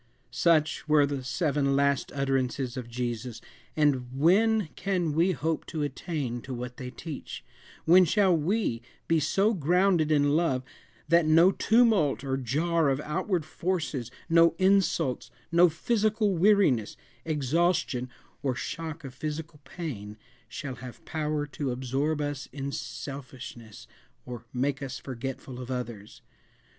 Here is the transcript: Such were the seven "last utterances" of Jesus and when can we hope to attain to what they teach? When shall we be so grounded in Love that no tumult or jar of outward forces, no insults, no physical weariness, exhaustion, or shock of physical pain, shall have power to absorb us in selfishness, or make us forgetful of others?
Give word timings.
Such 0.31 0.87
were 0.87 1.05
the 1.05 1.23
seven 1.23 1.75
"last 1.75 2.11
utterances" 2.15 2.75
of 2.75 2.89
Jesus 2.89 3.39
and 3.77 4.11
when 4.19 4.69
can 4.75 5.13
we 5.13 5.31
hope 5.33 5.63
to 5.67 5.83
attain 5.83 6.41
to 6.41 6.55
what 6.55 6.77
they 6.77 6.89
teach? 6.89 7.45
When 7.85 8.05
shall 8.05 8.35
we 8.35 8.81
be 9.07 9.19
so 9.19 9.53
grounded 9.53 10.11
in 10.11 10.35
Love 10.35 10.63
that 11.07 11.27
no 11.27 11.51
tumult 11.51 12.23
or 12.23 12.35
jar 12.35 12.89
of 12.89 12.99
outward 13.01 13.45
forces, 13.45 14.09
no 14.27 14.55
insults, 14.57 15.29
no 15.51 15.69
physical 15.69 16.35
weariness, 16.35 16.97
exhaustion, 17.23 18.09
or 18.41 18.55
shock 18.55 19.03
of 19.03 19.13
physical 19.13 19.59
pain, 19.65 20.17
shall 20.47 20.77
have 20.77 21.05
power 21.05 21.45
to 21.45 21.69
absorb 21.69 22.21
us 22.21 22.47
in 22.51 22.71
selfishness, 22.71 23.85
or 24.25 24.45
make 24.51 24.81
us 24.81 24.97
forgetful 24.97 25.59
of 25.59 25.69
others? 25.69 26.23